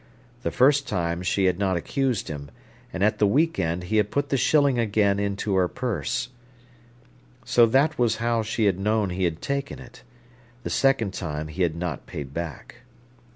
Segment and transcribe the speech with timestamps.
[0.41, 2.49] The first time she had not accused him,
[2.91, 6.29] and at the week end he had put the shilling again into her purse.
[7.45, 10.01] So that was how she had known he had taken it.
[10.63, 12.77] The second time he had not paid back.